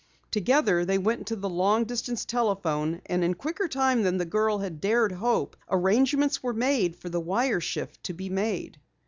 [0.31, 4.25] Together they went to the long distance telephone, and in a quicker time than the
[4.25, 8.79] girl had dared hope, arrangements were made for the wire shift to be made.